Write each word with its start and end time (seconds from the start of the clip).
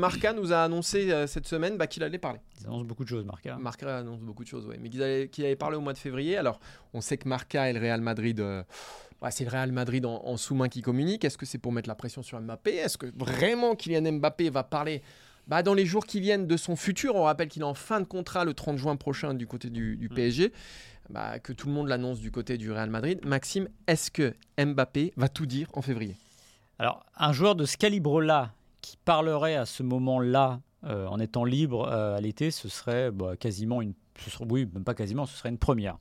Marca 0.00 0.32
nous 0.32 0.52
a 0.52 0.64
annoncé 0.64 1.12
euh, 1.12 1.26
cette 1.26 1.46
semaine 1.46 1.76
bah, 1.76 1.86
qu'il 1.86 2.02
allait 2.02 2.18
parler. 2.18 2.40
Ils 2.60 2.66
annoncent 2.66 2.84
beaucoup 2.84 3.04
de 3.04 3.08
choses, 3.08 3.24
Marca. 3.24 3.56
Marca 3.58 3.98
annonce 3.98 4.20
beaucoup 4.20 4.42
de 4.42 4.48
choses, 4.48 4.66
oui. 4.66 4.76
Mais 4.80 4.88
qu'il 4.88 5.02
allait, 5.02 5.30
allait 5.38 5.56
parler 5.56 5.76
au 5.76 5.80
mois 5.80 5.92
de 5.92 5.98
février. 5.98 6.36
Alors, 6.36 6.58
on 6.94 7.00
sait 7.00 7.16
que 7.18 7.28
Marca 7.28 7.70
et 7.70 7.72
le 7.72 7.80
Real 7.80 8.00
Madrid, 8.00 8.40
euh, 8.40 8.64
c'est 9.30 9.44
le 9.44 9.50
Real 9.50 9.70
Madrid 9.72 10.04
en, 10.06 10.22
en 10.24 10.36
sous-main 10.36 10.68
qui 10.68 10.82
communique. 10.82 11.24
Est-ce 11.24 11.38
que 11.38 11.46
c'est 11.46 11.58
pour 11.58 11.72
mettre 11.72 11.88
la 11.88 11.94
pression 11.94 12.22
sur 12.22 12.40
Mbappé? 12.40 12.74
Est-ce 12.74 12.98
que 12.98 13.06
vraiment 13.16 13.76
Kylian 13.76 14.12
Mbappé 14.12 14.50
va 14.50 14.64
parler 14.64 15.02
bah, 15.46 15.62
dans 15.62 15.74
les 15.74 15.86
jours 15.86 16.06
qui 16.06 16.20
viennent 16.20 16.46
de 16.46 16.56
son 16.56 16.76
futur? 16.76 17.14
On 17.14 17.24
rappelle 17.24 17.48
qu'il 17.48 17.62
est 17.62 17.66
en 17.66 17.74
fin 17.74 18.00
de 18.00 18.06
contrat 18.06 18.44
le 18.44 18.54
30 18.54 18.78
juin 18.78 18.96
prochain 18.96 19.34
du 19.34 19.46
côté 19.46 19.68
du, 19.68 19.96
du 19.96 20.08
PSG. 20.08 20.52
Bah, 21.10 21.40
que 21.40 21.52
tout 21.52 21.66
le 21.66 21.74
monde 21.74 21.88
l'annonce 21.88 22.20
du 22.20 22.30
côté 22.30 22.56
du 22.56 22.70
Real 22.70 22.88
Madrid. 22.88 23.20
Maxime, 23.24 23.68
est-ce 23.86 24.10
que 24.10 24.32
Mbappé 24.58 25.12
va 25.16 25.28
tout 25.28 25.44
dire 25.44 25.68
en 25.72 25.82
février? 25.82 26.16
Alors, 26.78 27.04
un 27.16 27.32
joueur 27.32 27.56
de 27.56 27.66
ce 27.66 27.76
calibre-là 27.76 28.54
qui 28.80 28.96
parlerait 28.96 29.56
à 29.56 29.66
ce 29.66 29.82
moment-là 29.82 30.60
euh, 30.84 31.06
en 31.06 31.20
étant 31.20 31.44
libre 31.44 31.88
euh, 31.88 32.16
à 32.16 32.20
l'été, 32.20 32.50
ce 32.50 32.68
serait 32.68 33.10
bah, 33.10 33.36
quasiment 33.36 33.82
une. 33.82 33.94
oui, 34.48 34.66
pas 34.66 34.94
quasiment, 34.94 35.26
ce 35.26 35.36
serait 35.36 35.50
une 35.50 35.58
première. 35.58 35.98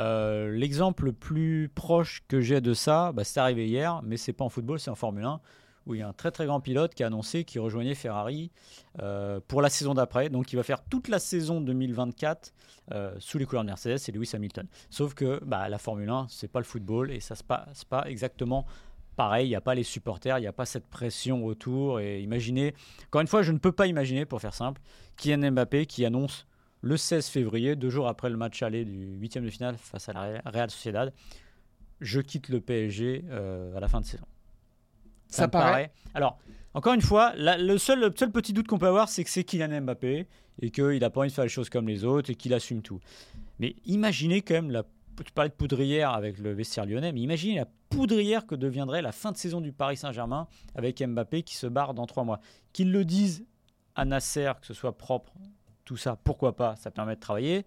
Euh, 0.00 0.50
L'exemple 0.50 1.06
le 1.06 1.12
plus 1.12 1.70
proche 1.74 2.22
que 2.28 2.40
j'ai 2.40 2.60
de 2.60 2.74
ça, 2.74 3.12
bah, 3.12 3.24
c'est 3.24 3.40
arrivé 3.40 3.68
hier, 3.68 4.00
mais 4.02 4.16
c'est 4.16 4.32
pas 4.32 4.44
en 4.44 4.48
football, 4.48 4.80
c'est 4.80 4.90
en 4.90 4.96
Formule 4.96 5.24
1, 5.24 5.40
où 5.86 5.94
il 5.94 6.00
y 6.00 6.02
a 6.02 6.08
un 6.08 6.12
très 6.12 6.30
très 6.30 6.46
grand 6.46 6.60
pilote 6.60 6.94
qui 6.94 7.04
a 7.04 7.06
annoncé 7.06 7.44
qu'il 7.44 7.60
rejoignait 7.60 7.94
Ferrari 7.94 8.50
pour 9.46 9.62
la 9.62 9.70
saison 9.70 9.94
d'après. 9.94 10.28
Donc 10.28 10.52
il 10.52 10.56
va 10.56 10.62
faire 10.62 10.82
toute 10.84 11.08
la 11.08 11.18
saison 11.18 11.60
2024 11.60 12.52
euh, 12.92 13.14
sous 13.18 13.36
les 13.36 13.44
couleurs 13.44 13.64
de 13.64 13.68
Mercedes 13.68 13.98
et 14.08 14.12
Lewis 14.12 14.30
Hamilton. 14.32 14.66
Sauf 14.88 15.12
que 15.12 15.44
bah, 15.44 15.68
la 15.68 15.76
Formule 15.76 16.08
1, 16.08 16.26
c'est 16.30 16.48
pas 16.48 16.58
le 16.58 16.64
football 16.64 17.10
et 17.10 17.20
ça 17.20 17.34
se 17.34 17.44
passe 17.44 17.84
pas 17.84 18.08
exactement 18.08 18.64
pareil. 19.18 19.46
Il 19.46 19.50
n'y 19.50 19.56
a 19.56 19.60
pas 19.60 19.74
les 19.74 19.82
supporters, 19.82 20.38
il 20.38 20.40
n'y 20.40 20.46
a 20.46 20.52
pas 20.54 20.64
cette 20.64 20.86
pression 20.86 21.44
autour. 21.44 22.00
Et 22.00 22.22
imaginez, 22.22 22.72
encore 23.08 23.20
une 23.20 23.26
fois, 23.26 23.42
je 23.42 23.52
ne 23.52 23.58
peux 23.58 23.72
pas 23.72 23.86
imaginer, 23.86 24.24
pour 24.24 24.40
faire 24.40 24.54
simple, 24.54 24.80
Kylian 25.18 25.52
Mbappé 25.52 25.84
qui 25.84 26.06
annonce 26.06 26.46
le 26.80 26.96
16 26.96 27.26
février, 27.28 27.76
deux 27.76 27.90
jours 27.90 28.08
après 28.08 28.30
le 28.30 28.36
match 28.38 28.62
aller 28.62 28.84
du 28.86 29.16
huitième 29.20 29.44
de 29.44 29.50
finale 29.50 29.76
face 29.76 30.08
à 30.08 30.12
la 30.14 30.40
Real 30.46 30.70
Sociedad, 30.70 31.12
je 32.00 32.20
quitte 32.20 32.48
le 32.48 32.60
PSG 32.60 33.24
euh, 33.28 33.76
à 33.76 33.80
la 33.80 33.88
fin 33.88 34.00
de 34.00 34.06
saison. 34.06 34.24
Ça 35.26 35.42
me 35.46 35.50
paraît- 35.50 35.92
Alors, 36.14 36.38
encore 36.74 36.94
une 36.94 37.02
fois, 37.02 37.32
la- 37.36 37.58
le, 37.58 37.76
seul, 37.78 38.00
le 38.00 38.12
seul 38.16 38.30
petit 38.30 38.52
doute 38.52 38.68
qu'on 38.68 38.78
peut 38.78 38.86
avoir, 38.86 39.08
c'est 39.08 39.24
que 39.24 39.30
c'est 39.30 39.42
Kylian 39.44 39.82
Mbappé 39.82 40.26
et 40.62 40.70
qu'il 40.70 40.98
n'a 41.00 41.10
pas 41.10 41.20
envie 41.20 41.28
de 41.30 41.34
faire 41.34 41.44
les 41.44 41.50
choses 41.50 41.68
comme 41.68 41.88
les 41.88 42.04
autres 42.04 42.30
et 42.30 42.34
qu'il 42.36 42.54
assume 42.54 42.80
tout. 42.82 43.00
Mais 43.58 43.74
imaginez 43.84 44.42
quand 44.42 44.54
même, 44.54 44.70
la, 44.70 44.84
tu 45.24 45.32
parlais 45.32 45.50
de 45.50 45.54
poudrière 45.54 46.10
avec 46.12 46.38
le 46.38 46.52
vestiaire 46.52 46.86
lyonnais, 46.86 47.10
mais 47.12 47.20
imaginez 47.20 47.56
la 47.56 47.66
poudrière 47.88 48.46
que 48.46 48.54
deviendrait 48.54 49.02
la 49.02 49.12
fin 49.12 49.32
de 49.32 49.36
saison 49.36 49.60
du 49.60 49.72
Paris 49.72 49.96
Saint-Germain 49.96 50.46
avec 50.74 51.02
Mbappé 51.02 51.42
qui 51.42 51.56
se 51.56 51.66
barre 51.66 51.94
dans 51.94 52.06
trois 52.06 52.24
mois. 52.24 52.40
Qu'ils 52.72 52.92
le 52.92 53.04
disent 53.04 53.44
à 53.94 54.04
Nasser, 54.04 54.52
que 54.60 54.66
ce 54.66 54.74
soit 54.74 54.96
propre, 54.96 55.32
tout 55.84 55.96
ça, 55.96 56.16
pourquoi 56.22 56.54
pas, 56.54 56.76
ça 56.76 56.90
permet 56.90 57.16
de 57.16 57.20
travailler. 57.20 57.64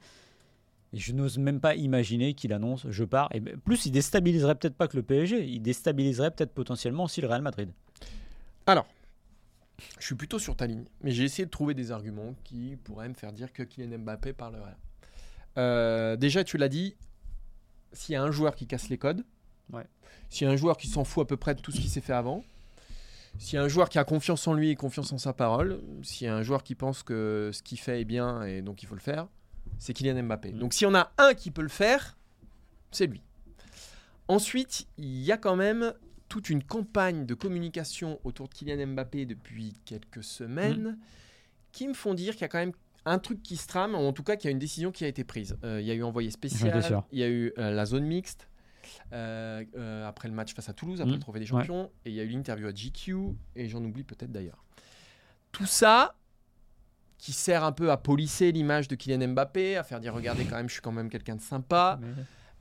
Je 0.94 1.14
n'ose 1.14 1.38
même 1.38 1.60
pas 1.60 1.76
imaginer 1.76 2.34
qu'il 2.34 2.54
annonce 2.54 2.86
je 2.90 3.04
pars. 3.04 3.30
Et 3.34 3.40
plus, 3.40 3.86
il 3.86 3.92
déstabiliserait 3.92 4.56
peut-être 4.56 4.76
pas 4.76 4.88
que 4.88 4.98
le 4.98 5.04
PSG, 5.04 5.46
il 5.46 5.62
déstabiliserait 5.62 6.32
peut-être 6.32 6.54
potentiellement 6.54 7.06
aussi 7.06 7.22
le 7.22 7.28
Real 7.28 7.42
Madrid. 7.42 7.72
Alors, 8.66 8.86
je 10.00 10.06
suis 10.06 10.16
plutôt 10.16 10.40
sur 10.40 10.56
ta 10.56 10.68
ligne, 10.68 10.86
mais 11.02 11.12
j'ai 11.12 11.24
essayé 11.24 11.46
de 11.46 11.52
trouver 11.52 11.74
des 11.74 11.92
arguments 11.92 12.36
qui 12.44 12.76
pourraient 12.84 13.10
me 13.10 13.14
faire 13.14 13.34
dire 13.34 13.52
que 13.52 13.64
Kylian 13.64 14.00
Mbappé 14.00 14.34
parlerait. 14.34 14.76
Euh, 15.58 16.16
déjà, 16.16 16.44
tu 16.44 16.58
l'as 16.58 16.70
dit, 16.70 16.96
s'il 17.94 18.14
y 18.14 18.16
a 18.16 18.24
un 18.24 18.32
joueur 18.32 18.56
qui 18.56 18.68
casse 18.68 18.90
les 18.90 18.98
codes, 18.98 19.24
Ouais. 19.74 19.86
s'il 20.30 20.48
y 20.48 20.50
a 20.50 20.54
un 20.54 20.58
joueur 20.58 20.78
qui 20.78 20.88
s'en 20.88 21.04
fout 21.04 21.24
à 21.24 21.26
peu 21.26 21.38
près 21.38 21.56
de 21.56 21.62
tout 21.62 21.72
ce 21.72 21.80
qui 21.80 21.90
s'est 21.90 22.02
fait 22.02 22.14
avant, 22.14 22.44
s'il 23.38 23.56
y 23.56 23.60
a 23.60 23.64
un 23.64 23.68
joueur 23.68 23.90
qui 23.90 23.98
a 23.98 24.04
confiance 24.04 24.48
en 24.48 24.54
lui 24.54 24.70
et 24.70 24.76
confiance 24.76 25.12
en 25.14 25.18
sa 25.18 25.34
parole, 25.34 25.82
s'il 26.04 26.28
y 26.28 26.30
a 26.30 26.36
un 26.36 26.44
joueur 26.44 26.64
qui 26.64 26.76
pense 26.76 27.04
que 27.04 27.50
ce 27.54 27.64
qu'il 27.64 27.80
fait 27.80 28.02
est 28.02 28.06
bien 28.06 28.44
et 28.44 28.62
donc 28.62 28.84
il 28.84 28.86
faut 28.86 28.96
le 28.96 29.02
faire, 29.02 29.28
c'est 29.78 29.94
Kylian 29.94 30.24
Mbappé. 30.24 30.52
Mm. 30.52 30.60
Donc 30.60 30.74
si 30.74 30.86
on 30.86 30.94
a 30.94 31.12
un 31.18 31.34
qui 31.34 31.52
peut 31.52 31.62
le 31.62 31.70
faire, 31.70 32.18
c'est 32.92 33.08
lui. 33.08 33.22
Ensuite, 34.28 34.88
il 34.98 35.22
y 35.24 35.32
a 35.32 35.38
quand 35.38 35.56
même 35.56 35.94
toute 36.30 36.50
une 36.50 36.64
campagne 36.64 37.26
de 37.26 37.34
communication 37.34 38.20
autour 38.24 38.48
de 38.48 38.54
Kylian 38.54 38.88
Mbappé 38.88 39.26
depuis 39.26 39.74
quelques 39.86 40.24
semaines 40.24 40.98
qui 41.72 41.88
me 41.88 41.94
font 41.94 42.14
dire 42.14 42.34
qu'il 42.34 42.42
y 42.42 42.46
a 42.46 42.50
quand 42.50 42.60
même 42.60 42.74
un 43.06 43.20
truc 43.20 43.42
qui 43.42 43.58
se 43.58 43.68
trame, 43.68 43.96
ou 43.96 43.98
en 43.98 44.14
tout 44.14 44.24
cas 44.24 44.36
qu'il 44.36 44.48
y 44.48 44.50
a 44.50 44.52
une 44.52 44.60
décision 44.60 44.92
qui 44.92 45.04
a 45.04 45.08
été 45.08 45.24
prise. 45.24 45.58
Euh, 45.64 45.82
il 45.82 45.88
y 45.88 45.92
a 45.92 45.94
eu 45.94 46.04
envoyé 46.04 46.30
spécial, 46.32 47.04
il 47.12 47.20
y 47.20 47.24
a 47.24 47.28
eu 47.28 47.52
euh, 47.58 47.72
la 47.72 47.86
zone 47.86 48.06
mixte, 48.06 48.48
euh, 49.14 49.64
euh, 49.76 50.08
après 50.08 50.28
le 50.28 50.34
match 50.34 50.54
face 50.54 50.70
à 50.70 50.74
Toulouse, 50.74 51.02
après 51.02 51.12
Mm. 51.12 51.16
le 51.16 51.22
Trophée 51.22 51.40
des 51.40 51.46
Champions, 51.46 51.92
et 52.06 52.10
il 52.10 52.16
y 52.16 52.20
a 52.20 52.24
eu 52.24 52.30
l'interview 52.30 52.68
à 52.68 52.72
GQ, 52.74 53.36
et 53.56 53.68
j'en 53.70 53.84
oublie 53.84 54.04
peut-être 54.04 54.32
d'ailleurs. 54.32 54.64
Tout 55.52 55.66
ça 55.66 56.16
qui 57.18 57.34
sert 57.34 57.64
un 57.64 57.72
peu 57.72 57.92
à 57.92 57.98
polisser 57.98 58.52
l'image 58.52 58.88
de 58.88 58.96
Kylian 58.96 59.28
Mbappé, 59.30 59.78
à 59.78 59.84
faire 59.84 60.00
dire 60.00 60.14
regardez 60.14 60.46
quand 60.46 60.56
même, 60.56 60.68
je 60.68 60.74
suis 60.74 60.82
quand 60.82 60.92
même 60.92 61.10
quelqu'un 61.10 61.36
de 61.36 61.42
sympa. 61.42 62.00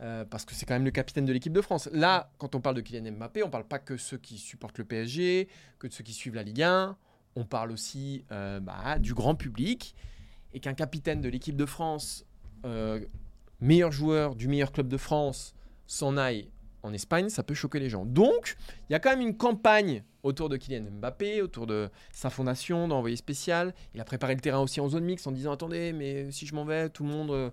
Euh, 0.02 0.24
parce 0.24 0.46
que 0.46 0.54
c'est 0.54 0.64
quand 0.64 0.74
même 0.74 0.84
le 0.86 0.90
capitaine 0.90 1.26
de 1.26 1.32
l'équipe 1.32 1.52
de 1.52 1.60
France. 1.60 1.88
Là, 1.92 2.30
quand 2.38 2.54
on 2.54 2.60
parle 2.62 2.76
de 2.76 2.80
Kylian 2.80 3.12
Mbappé, 3.12 3.42
on 3.42 3.50
parle 3.50 3.64
pas 3.66 3.78
que 3.78 3.98
ceux 3.98 4.16
qui 4.16 4.38
supportent 4.38 4.78
le 4.78 4.84
PSG, 4.84 5.46
que 5.78 5.86
de 5.86 5.92
ceux 5.92 6.02
qui 6.02 6.14
suivent 6.14 6.34
la 6.34 6.42
Ligue 6.42 6.62
1. 6.62 6.96
On 7.36 7.44
parle 7.44 7.70
aussi 7.70 8.24
euh, 8.32 8.60
bah, 8.60 8.98
du 8.98 9.12
grand 9.12 9.34
public. 9.34 9.94
Et 10.54 10.60
qu'un 10.60 10.72
capitaine 10.72 11.20
de 11.20 11.28
l'équipe 11.28 11.54
de 11.54 11.66
France, 11.66 12.24
euh, 12.64 13.04
meilleur 13.60 13.92
joueur 13.92 14.34
du 14.36 14.48
meilleur 14.48 14.72
club 14.72 14.88
de 14.88 14.96
France, 14.96 15.54
s'en 15.92 16.16
aille 16.16 16.48
en 16.82 16.92
Espagne, 16.92 17.28
ça 17.28 17.42
peut 17.42 17.54
choquer 17.54 17.78
les 17.80 17.90
gens. 17.90 18.04
Donc, 18.06 18.56
il 18.88 18.92
y 18.92 18.96
a 18.96 19.00
quand 19.00 19.10
même 19.10 19.20
une 19.20 19.36
campagne 19.36 20.02
autour 20.22 20.48
de 20.48 20.56
Kylian 20.56 20.84
Mbappé, 20.90 21.42
autour 21.42 21.66
de 21.66 21.88
sa 22.12 22.30
fondation, 22.30 22.88
d'envoyé 22.88 23.16
spécial. 23.16 23.74
Il 23.94 24.00
a 24.00 24.04
préparé 24.04 24.34
le 24.34 24.40
terrain 24.40 24.60
aussi 24.60 24.80
en 24.80 24.88
zone 24.88 25.04
mixte 25.04 25.26
en 25.26 25.32
disant 25.32 25.52
attendez, 25.52 25.92
mais 25.92 26.30
si 26.30 26.46
je 26.46 26.54
m'en 26.54 26.64
vais, 26.64 26.88
tout 26.88 27.02
le 27.04 27.10
monde 27.10 27.30
euh, 27.32 27.50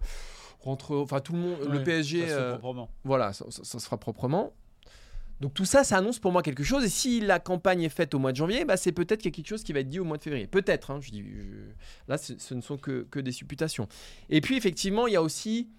rentre, 0.61 0.95
enfin 0.97 1.19
tout 1.19 1.33
le 1.33 1.39
monde, 1.39 1.57
le 1.69 1.83
PSG. 1.83 2.21
ça 2.21 2.27
se 2.27 2.33
euh, 2.33 2.51
proprement. 2.57 2.89
voilà, 3.03 3.33
ça, 3.33 3.45
ça- 3.49 3.63
ça 3.63 3.79
se 3.79 3.85
fera 3.85 3.97
proprement. 3.97 4.53
Donc 5.39 5.53
tout 5.53 5.65
ça, 5.65 5.83
ça 5.83 5.97
annonce 5.97 6.17
pour 6.19 6.31
moi 6.31 6.41
quelque 6.41 6.63
chose. 6.63 6.83
Et 6.83 6.89
si 6.89 7.19
la 7.19 7.39
campagne 7.39 7.83
est 7.83 7.89
faite 7.89 8.13
au 8.15 8.19
mois 8.19 8.31
de 8.31 8.37
janvier, 8.37 8.65
bah, 8.65 8.75
c'est 8.77 8.91
peut-être 8.91 9.21
qu'il 9.21 9.29
y 9.31 9.33
a 9.33 9.35
quelque 9.35 9.47
chose 9.49 9.63
qui 9.63 9.71
va 9.73 9.81
être 9.81 9.89
dit 9.89 9.99
au 9.99 10.03
mois 10.05 10.17
de 10.17 10.23
février. 10.23 10.47
Peut-être. 10.47 10.89
hein, 10.91 10.99
je 11.01 11.11
dis, 11.11 11.21
je- 11.23 11.71
Là, 12.07 12.17
ce, 12.17 12.33
ce 12.39 12.53
ne 12.55 12.61
sont 12.61 12.77
que, 12.77 13.05
que 13.11 13.19
des 13.19 13.31
supputations. 13.31 13.87
Et 14.29 14.41
puis 14.41 14.57
effectivement, 14.57 15.05
il 15.05 15.13
y 15.13 15.15
a 15.15 15.21
aussi, 15.21 15.69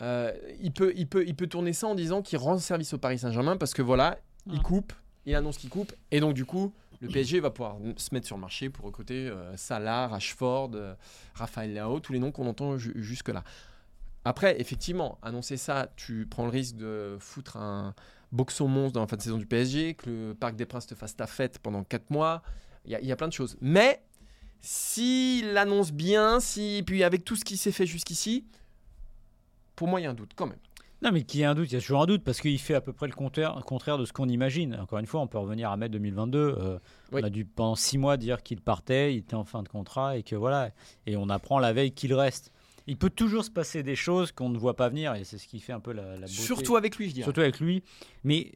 euh, 0.00 0.32
il 0.60 0.72
peut, 0.72 0.92
il 0.96 1.06
peut, 1.06 1.24
il 1.26 1.34
peut 1.34 1.46
tourner 1.46 1.72
ça 1.72 1.86
en 1.86 1.94
disant 1.94 2.22
qu'il 2.22 2.38
rend 2.38 2.58
service 2.58 2.92
au 2.94 2.98
Paris 2.98 3.18
Saint-Germain 3.18 3.56
parce 3.56 3.74
que 3.74 3.82
voilà, 3.82 4.18
il 4.46 4.58
Ah. 4.58 4.62
coupe, 4.62 4.92
il 5.26 5.34
annonce 5.34 5.58
qu'il 5.58 5.70
coupe, 5.70 5.92
et 6.10 6.20
donc 6.20 6.34
du 6.34 6.44
coup, 6.44 6.72
le 7.00 7.08
PSG 7.08 7.40
va 7.40 7.50
pouvoir 7.50 7.76
se 7.96 8.14
mettre 8.14 8.26
sur 8.26 8.36
le 8.36 8.40
marché 8.40 8.70
pour 8.70 8.84
recruter 8.86 9.28
euh, 9.28 9.56
Salah, 9.56 10.06
Rashford, 10.08 10.70
euh, 10.74 10.94
Raphaël 11.34 11.74
Leao, 11.74 12.00
tous 12.00 12.12
les 12.12 12.18
noms 12.20 12.30
qu'on 12.32 12.46
entend 12.46 12.78
ju- 12.78 12.92
jusque-là. 12.96 13.42
Après, 14.24 14.60
effectivement, 14.60 15.18
annoncer 15.20 15.56
ça, 15.56 15.88
tu 15.96 16.26
prends 16.30 16.44
le 16.44 16.50
risque 16.50 16.76
de 16.76 17.16
foutre 17.18 17.56
un 17.56 17.92
boxon 18.30 18.68
monstre 18.68 18.92
dans 18.94 19.00
la 19.00 19.08
fin 19.08 19.16
de 19.16 19.22
saison 19.22 19.36
du 19.36 19.46
PSG, 19.46 19.94
que 19.94 20.08
le 20.28 20.34
Parc 20.34 20.54
des 20.54 20.64
Princes 20.64 20.86
te 20.86 20.94
fasse 20.94 21.16
ta 21.16 21.26
fête 21.26 21.58
pendant 21.58 21.82
4 21.82 22.08
mois. 22.10 22.42
Il 22.84 22.92
y, 22.92 22.94
a- 22.94 23.00
il 23.00 23.06
y 23.06 23.12
a 23.12 23.16
plein 23.16 23.26
de 23.28 23.32
choses. 23.32 23.56
Mais 23.60 24.00
s'il 24.60 25.56
annonce 25.58 25.92
bien, 25.92 26.38
si, 26.40 26.82
puis 26.86 27.02
avec 27.02 27.24
tout 27.24 27.34
ce 27.36 27.44
qui 27.44 27.56
s'est 27.56 27.72
fait 27.72 27.86
jusqu'ici, 27.86 28.46
pour 29.76 29.88
moi, 29.88 30.00
il 30.00 30.04
y 30.04 30.06
a 30.06 30.10
un 30.10 30.14
doute 30.14 30.32
quand 30.36 30.46
même. 30.46 30.58
Non, 31.02 31.10
mais 31.10 31.22
qu'il 31.24 31.40
y 31.40 31.42
ait 31.42 31.46
un 31.46 31.54
doute, 31.56 31.68
il 31.70 31.74
y 31.74 31.76
a 31.76 31.80
toujours 31.80 32.02
un 32.02 32.06
doute 32.06 32.22
parce 32.22 32.40
qu'il 32.40 32.56
fait 32.60 32.74
à 32.74 32.80
peu 32.80 32.92
près 32.92 33.08
le 33.08 33.12
contraire, 33.12 33.56
le 33.56 33.62
contraire 33.62 33.98
de 33.98 34.04
ce 34.04 34.12
qu'on 34.12 34.28
imagine. 34.28 34.76
Encore 34.80 35.00
une 35.00 35.06
fois, 35.06 35.20
on 35.20 35.26
peut 35.26 35.38
revenir 35.38 35.68
à 35.70 35.76
mai 35.76 35.88
2022. 35.88 36.38
euh, 36.38 36.78
Oui. 37.10 37.20
On 37.22 37.26
a 37.26 37.30
dû 37.30 37.44
pendant 37.44 37.74
six 37.74 37.98
mois 37.98 38.16
dire 38.16 38.42
qu'il 38.44 38.60
partait, 38.60 39.14
il 39.14 39.18
était 39.18 39.34
en 39.34 39.42
fin 39.44 39.64
de 39.64 39.68
contrat 39.68 40.16
et 40.16 40.22
que 40.22 40.36
voilà. 40.36 40.70
Et 41.06 41.16
on 41.16 41.28
apprend 41.28 41.58
la 41.58 41.72
veille 41.72 41.90
qu'il 41.90 42.14
reste. 42.14 42.52
Il 42.86 42.96
peut 42.98 43.10
toujours 43.10 43.44
se 43.44 43.50
passer 43.50 43.82
des 43.82 43.96
choses 43.96 44.30
qu'on 44.30 44.48
ne 44.48 44.58
voit 44.58 44.76
pas 44.76 44.88
venir 44.88 45.14
et 45.14 45.24
c'est 45.24 45.38
ce 45.38 45.48
qui 45.48 45.58
fait 45.58 45.72
un 45.72 45.80
peu 45.80 45.92
la, 45.92 46.02
la 46.12 46.20
beauté. 46.20 46.28
Surtout 46.32 46.76
avec 46.76 46.96
lui, 46.96 47.08
je 47.08 47.14
dirais. 47.14 47.24
Surtout 47.24 47.40
avec 47.40 47.58
lui. 47.58 47.82
Mais 48.22 48.52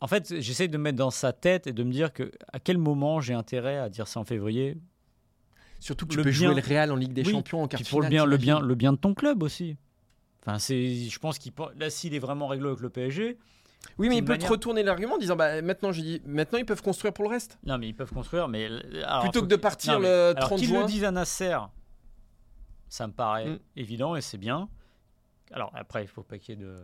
en 0.00 0.06
fait, 0.06 0.40
j'essaie 0.40 0.68
de 0.68 0.76
me 0.78 0.82
mettre 0.84 0.98
dans 0.98 1.10
sa 1.10 1.32
tête 1.32 1.66
et 1.66 1.72
de 1.72 1.82
me 1.82 1.90
dire 1.90 2.12
que 2.12 2.30
à 2.52 2.60
quel 2.60 2.78
moment 2.78 3.20
j'ai 3.20 3.34
intérêt 3.34 3.78
à 3.78 3.88
dire 3.88 4.06
ça 4.06 4.20
en 4.20 4.24
février? 4.24 4.76
Surtout 5.80 6.06
que 6.06 6.12
tu 6.12 6.16
le 6.18 6.22
peux 6.22 6.30
bien- 6.30 6.52
jouer 6.52 6.60
le 6.62 6.66
Real 6.66 6.92
en 6.92 6.96
Ligue 6.96 7.12
des 7.12 7.24
Oui, 7.26 7.32
Champions 7.32 7.62
en 7.64 7.68
quart 7.68 7.80
pour 7.90 8.00
le 8.00 8.08
bien, 8.08 8.24
le 8.26 8.36
bien, 8.36 8.60
le 8.60 8.74
bien 8.76 8.92
de 8.92 8.98
ton 8.98 9.12
club 9.14 9.42
aussi. 9.42 9.76
Enfin, 10.46 10.58
c'est, 10.58 10.94
je 10.94 11.18
pense 11.18 11.38
qu'il 11.38 11.52
là, 11.76 11.88
s'il 11.90 12.14
est 12.14 12.18
vraiment 12.18 12.46
réglo 12.48 12.68
avec 12.68 12.80
le 12.80 12.90
PSG, 12.90 13.38
Oui, 13.98 14.08
mais 14.08 14.18
il 14.18 14.24
peut 14.24 14.32
manière- 14.32 14.46
te 14.48 14.52
retourner 14.52 14.82
l'argument 14.82 15.14
en 15.14 15.18
disant 15.18 15.36
bah, 15.36 15.62
maintenant, 15.62 15.90
j'ai 15.92 16.02
dit, 16.02 16.22
maintenant 16.26 16.58
ils 16.58 16.66
peuvent 16.66 16.82
construire 16.82 17.12
pour 17.14 17.24
le 17.24 17.30
reste. 17.30 17.58
Non, 17.64 17.78
mais 17.78 17.88
ils 17.88 17.94
peuvent 17.94 18.12
construire, 18.12 18.48
mais. 18.48 18.66
alors, 19.04 19.22
Plutôt 19.22 19.40
que 19.40 19.46
de 19.46 19.54
qu'ils- 19.54 19.60
partir 19.62 19.92
Non, 19.94 20.00
mais- 20.00 20.08
le 20.08 20.36
alors, 20.36 20.48
30 20.48 20.58
qu'ils 20.58 20.68
juin. 20.68 20.80
le 20.82 20.86
disent 20.86 21.04
à 21.04 21.10
Nasser, 21.10 21.56
ça 22.88 23.06
me 23.06 23.12
paraît 23.12 23.46
Mm. 23.50 23.58
évident 23.76 24.16
et 24.16 24.20
c'est 24.20 24.38
bien. 24.38 24.68
Alors 25.52 25.70
après, 25.74 26.02
il 26.04 26.08
faut 26.08 26.22
pas 26.22 26.38
qu'il 26.38 26.58
y 26.58 26.62
ait 26.62 26.64
de, 26.64 26.74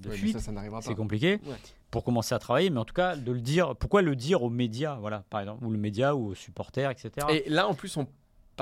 de 0.00 0.08
mais 0.08 0.16
fuite. 0.16 0.32
ça, 0.34 0.40
ça 0.40 0.52
n'arrivera 0.52 0.80
pas. 0.80 0.86
C'est 0.86 0.94
compliqué 0.94 1.40
Ouais. 1.46 1.56
pour 1.90 2.04
commencer 2.04 2.34
à 2.34 2.38
travailler, 2.38 2.70
mais 2.70 2.78
en 2.78 2.84
tout 2.84 2.94
cas, 2.94 3.16
de 3.16 3.32
le 3.32 3.40
dire. 3.40 3.74
Pourquoi 3.76 4.02
le 4.02 4.14
dire 4.14 4.42
aux 4.42 4.50
médias, 4.50 4.96
voilà, 4.96 5.24
par 5.30 5.40
exemple, 5.40 5.64
ou 5.64 5.70
le 5.70 5.78
média 5.78 6.14
ou 6.14 6.28
aux 6.28 6.34
supporters, 6.34 6.90
etc. 6.90 7.26
Et 7.30 7.48
là, 7.50 7.66
en 7.68 7.74
plus, 7.74 7.96
on 7.96 8.06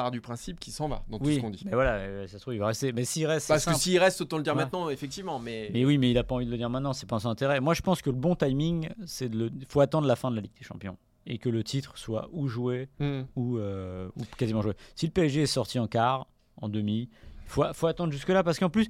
part 0.02 0.10
du 0.10 0.20
principe 0.20 0.60
qu'il 0.60 0.72
s'en 0.72 0.88
va 0.88 1.02
dans 1.08 1.18
tout 1.18 1.24
oui, 1.24 1.36
ce 1.36 1.40
qu'on 1.40 1.50
dit. 1.50 1.62
mais 1.64 1.72
voilà, 1.72 1.94
euh, 1.96 2.26
ça 2.26 2.38
se 2.38 2.42
trouve, 2.42 2.54
il 2.54 2.60
va 2.60 2.68
rester. 2.68 2.92
Mais 2.92 3.04
s'il 3.04 3.26
reste, 3.26 3.48
Parce 3.48 3.64
que 3.64 3.74
s'il 3.74 3.98
reste, 3.98 4.20
autant 4.20 4.36
le 4.36 4.42
dire 4.42 4.54
Ouais. 4.54 4.62
maintenant, 4.62 4.88
effectivement. 4.90 5.38
Mais, 5.38 5.70
Mais 5.72 5.84
oui, 5.84 5.98
mais 5.98 6.10
il 6.10 6.18
a 6.18 6.24
pas 6.24 6.34
envie 6.36 6.46
de 6.46 6.50
le 6.50 6.56
dire 6.56 6.70
maintenant, 6.70 6.92
c'est 6.92 7.08
pas 7.08 7.18
son 7.18 7.28
intérêt. 7.30 7.60
Moi, 7.60 7.74
je 7.74 7.82
pense 7.82 8.00
que 8.02 8.10
le 8.10 8.16
bon 8.16 8.34
timing, 8.36 8.88
c'est 9.06 9.28
de 9.28 9.36
le. 9.38 9.50
faut 9.68 9.80
attendre 9.80 10.06
la 10.06 10.16
fin 10.16 10.30
de 10.30 10.36
la 10.36 10.42
Ligue 10.42 10.56
des 10.58 10.64
Champions 10.64 10.96
et 11.26 11.38
que 11.38 11.48
le 11.48 11.62
titre 11.62 11.98
soit 11.98 12.28
ou 12.32 12.48
joué 12.48 12.88
ou, 13.36 13.58
euh, 13.58 14.08
ou 14.16 14.22
quasiment 14.36 14.62
joué. 14.62 14.72
Si 14.94 15.06
le 15.06 15.12
PSG 15.12 15.42
est 15.42 15.46
sorti 15.46 15.78
en 15.78 15.86
quart, 15.86 16.26
en 16.56 16.68
demi, 16.68 17.08
faut, 17.46 17.64
faut 17.74 17.86
attendre 17.86 18.12
jusque-là 18.12 18.42
parce 18.42 18.58
qu'en 18.58 18.70
plus, 18.70 18.88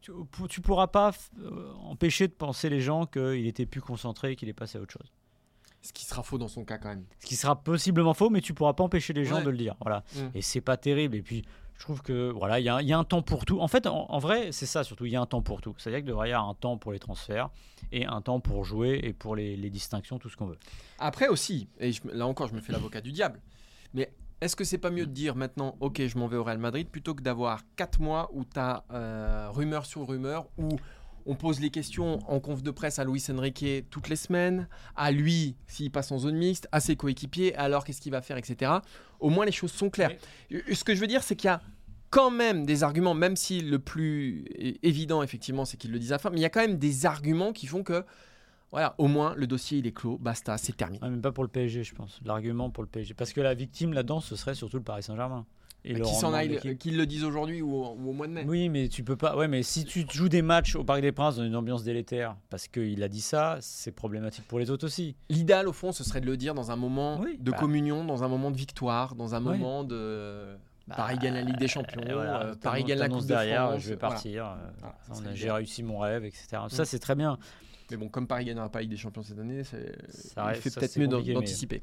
tu, 0.00 0.12
tu 0.48 0.60
pourras 0.60 0.86
pas 0.86 1.10
euh, 1.40 1.72
empêcher 1.84 2.28
de 2.28 2.32
penser 2.32 2.68
les 2.68 2.80
gens 2.80 3.06
qu'il 3.06 3.46
était 3.46 3.66
plus 3.66 3.80
concentré 3.80 4.32
et 4.32 4.36
qu'il 4.36 4.48
est 4.48 4.52
passé 4.52 4.78
à 4.78 4.80
autre 4.80 4.92
chose. 4.92 5.10
Ce 5.86 5.92
qui 5.92 6.04
sera 6.04 6.22
faux 6.24 6.36
dans 6.38 6.48
son 6.48 6.64
cas 6.64 6.78
quand 6.78 6.88
même. 6.88 7.04
Ce 7.20 7.26
qui 7.26 7.36
sera 7.36 7.54
possiblement 7.62 8.12
faux, 8.14 8.28
mais 8.30 8.40
tu 8.40 8.54
pourras 8.54 8.72
pas 8.72 8.82
empêcher 8.82 9.12
les 9.12 9.24
gens 9.24 9.36
Ouais. 9.36 9.44
de 9.44 9.50
le 9.50 9.56
dire. 9.56 9.76
Voilà. 9.80 10.02
Mm. 10.16 10.18
Et 10.34 10.42
c'est 10.42 10.60
pas 10.60 10.76
terrible. 10.76 11.14
Et 11.14 11.22
puis, 11.22 11.44
je 11.76 11.82
trouve 11.82 12.02
que 12.02 12.30
voilà, 12.30 12.58
il 12.58 12.64
y, 12.64 12.68
a 12.68 12.76
un- 12.76 12.80
il 12.80 12.88
y 12.88 12.92
a 12.92 12.98
un 12.98 13.04
temps 13.04 13.22
pour 13.22 13.44
tout. 13.44 13.60
En 13.60 13.68
fait, 13.68 13.86
en, 13.86 14.06
en 14.10 14.18
vrai, 14.18 14.50
c'est 14.50 14.66
ça 14.66 14.82
surtout. 14.82 15.06
Il 15.06 15.12
y 15.12 15.16
a 15.16 15.20
un 15.20 15.26
temps 15.26 15.42
pour 15.42 15.60
tout. 15.60 15.74
C'est-à-dire 15.78 16.00
qu'il 16.00 16.08
devrait 16.08 16.30
y 16.30 16.32
avoir 16.32 16.48
un 16.48 16.54
temps 16.54 16.76
pour 16.76 16.90
les 16.92 16.98
transferts 16.98 17.50
et 17.92 18.04
un 18.06 18.20
temps 18.20 18.40
pour 18.40 18.64
jouer 18.64 18.98
et 19.04 19.12
pour 19.12 19.36
les, 19.36 19.56
les 19.56 19.70
distinctions, 19.70 20.18
tout 20.18 20.28
ce 20.28 20.36
qu'on 20.36 20.46
veut. 20.46 20.58
Après 20.98 21.28
aussi, 21.28 21.68
et 21.78 21.92
je- 21.92 22.00
là 22.08 22.26
encore, 22.26 22.48
je 22.48 22.54
me 22.54 22.60
fais 22.60 22.72
l'avocat 22.72 23.00
du 23.00 23.12
diable. 23.12 23.40
Mais 23.94 24.12
est-ce 24.40 24.56
que 24.56 24.64
c'est 24.64 24.78
pas 24.78 24.90
mieux 24.90 25.06
de 25.06 25.12
dire 25.12 25.36
maintenant, 25.36 25.76
ok, 25.80 26.04
je 26.04 26.18
m'en 26.18 26.26
vais 26.26 26.36
au 26.36 26.42
Real 26.44 26.58
Madrid, 26.58 26.88
plutôt 26.88 27.14
que 27.14 27.22
d'avoir 27.22 27.60
4 27.76 28.00
mois 28.00 28.28
où 28.32 28.44
tu 28.44 28.58
as 28.58 29.50
rumeur 29.54 29.86
sur 29.86 30.06
rumeur, 30.08 30.46
où 30.58 30.68
on 31.26 31.34
pose 31.34 31.60
les 31.60 31.70
questions 31.70 32.18
en 32.28 32.40
conf 32.40 32.62
de 32.62 32.70
presse 32.70 32.98
à 32.98 33.04
Luis 33.04 33.22
Enrique 33.30 33.84
toutes 33.90 34.08
les 34.08 34.16
semaines, 34.16 34.68
à 34.94 35.10
lui 35.10 35.56
s'il 35.66 35.90
passe 35.90 36.12
en 36.12 36.18
zone 36.18 36.36
mixte, 36.36 36.68
à 36.72 36.80
ses 36.80 36.96
coéquipiers, 36.96 37.54
alors 37.56 37.84
qu'est-ce 37.84 38.00
qu'il 38.00 38.12
va 38.12 38.22
faire, 38.22 38.36
etc. 38.36 38.72
Au 39.20 39.30
moins 39.30 39.44
les 39.44 39.52
choses 39.52 39.72
sont 39.72 39.90
claires. 39.90 40.12
Euh, 40.52 40.60
Ce 40.72 40.84
que 40.84 40.94
je 40.94 41.00
veux 41.00 41.06
dire, 41.06 41.22
c'est 41.22 41.36
qu'il 41.36 41.48
y 41.48 41.50
a 41.50 41.60
quand 42.10 42.30
même 42.30 42.64
des 42.64 42.82
arguments, 42.82 43.14
même 43.14 43.36
si 43.36 43.60
le 43.60 43.78
plus 43.78 44.44
évident, 44.82 45.22
effectivement, 45.22 45.64
c'est 45.64 45.76
qu'ils 45.76 45.90
le 45.90 45.98
disent 45.98 46.12
à 46.12 46.14
la 46.14 46.18
fin, 46.18 46.30
mais 46.30 46.38
il 46.38 46.42
y 46.42 46.46
a 46.46 46.50
quand 46.50 46.60
même 46.60 46.78
des 46.78 47.04
arguments 47.04 47.52
qui 47.52 47.66
font 47.66 47.82
que, 47.82 48.04
voilà, 48.70 48.94
au 48.98 49.08
moins 49.08 49.34
le 49.34 49.46
dossier 49.46 49.78
il 49.78 49.86
est 49.86 49.92
clos, 49.92 50.18
basta, 50.18 50.56
c'est 50.58 50.76
terminé. 50.76 51.02
Ouais, 51.02 51.10
même 51.10 51.20
pas 51.20 51.32
pour 51.32 51.44
le 51.44 51.50
PSG, 51.50 51.84
je 51.84 51.94
pense. 51.94 52.20
L'argument 52.24 52.70
pour 52.70 52.82
le 52.82 52.88
PSG. 52.88 53.14
Parce 53.14 53.32
que 53.32 53.40
la 53.40 53.54
victime 53.54 53.92
là-dedans, 53.92 54.20
ce 54.20 54.36
serait 54.36 54.54
surtout 54.54 54.76
le 54.76 54.82
Paris 54.82 55.02
Saint-Germain. 55.02 55.44
Et 55.86 56.04
s'en 56.04 56.32
aille, 56.34 56.48
l'équipe. 56.48 56.78
qu'ils 56.78 56.96
le 56.96 57.06
disent 57.06 57.24
aujourd'hui 57.24 57.62
ou, 57.62 57.72
au- 57.74 57.94
ou 57.94 58.10
au 58.10 58.12
mois 58.12 58.26
de 58.26 58.32
mai. 58.32 58.44
Oui, 58.46 58.68
mais 58.68 58.88
tu 58.88 59.04
peux 59.04 59.16
pas. 59.16 59.36
Ouais, 59.36 59.48
mais 59.48 59.62
si 59.62 59.84
tu 59.84 60.04
joues 60.12 60.28
des 60.28 60.42
matchs 60.42 60.74
au 60.76 60.84
Parc 60.84 61.00
des 61.00 61.12
Princes 61.12 61.36
dans 61.36 61.44
une 61.44 61.56
ambiance 61.56 61.84
délétère, 61.84 62.36
parce 62.50 62.68
qu'il 62.68 63.02
a 63.02 63.08
dit 63.08 63.20
ça, 63.20 63.58
c'est 63.60 63.92
problématique 63.92 64.44
pour 64.48 64.58
les 64.58 64.70
autres 64.70 64.86
aussi. 64.86 65.16
L'idéal, 65.30 65.68
au 65.68 65.72
fond, 65.72 65.92
ce 65.92 66.04
serait 66.04 66.20
de 66.20 66.26
le 66.26 66.36
dire 66.36 66.54
dans 66.54 66.70
un 66.70 66.76
moment 66.76 67.20
Oui, 67.20 67.36
de 67.38 67.50
bah. 67.50 67.56
communion, 67.58 68.04
dans 68.04 68.24
un 68.24 68.28
moment 68.28 68.50
de 68.50 68.56
victoire, 68.56 69.14
dans 69.14 69.34
un 69.34 69.40
moment 69.40 69.84
de. 69.84 70.56
Bah, 70.88 70.94
Paris 70.98 71.18
gagne 71.18 71.34
la 71.34 71.42
Ligue 71.42 71.58
des 71.58 71.66
Champions, 71.66 72.00
voilà, 72.04 72.42
euh, 72.44 72.54
Paris 72.54 72.84
gagne 72.84 72.98
la 73.00 73.08
Coupe 73.08 73.22
de 73.22 73.26
derrière, 73.26 73.70
France. 73.70 73.82
je 73.82 73.88
vais 73.88 73.96
voilà. 73.96 74.08
partir. 74.14 74.46
euh, 74.46 74.54
Voilà, 74.78 74.96
ça 75.10 75.34
J'ai 75.34 75.50
réussi 75.50 75.82
mon 75.82 75.98
rêve, 75.98 76.24
etc. 76.24 76.46
Ça, 76.68 76.82
Mm. 76.82 76.84
c'est 76.84 76.98
très 77.00 77.16
bien. 77.16 77.38
Mais 77.90 77.96
bon, 77.96 78.08
comme 78.08 78.28
Paris 78.28 78.44
gagnera 78.44 78.68
pas 78.68 78.78
la 78.78 78.82
Ligue 78.82 78.90
des 78.92 78.96
Champions 78.96 79.22
cette 79.22 79.38
année, 79.38 79.64
c'est- 79.64 79.96
Ça 80.08 80.52
il 80.54 80.60
fait 80.60 80.70
ça, 80.70 80.78
peut-être 80.80 80.96
mieux 80.96 81.08
d'anticiper. 81.08 81.82